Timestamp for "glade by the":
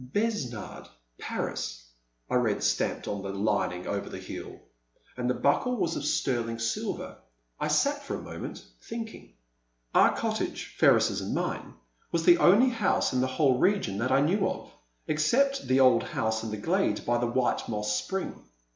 16.57-17.27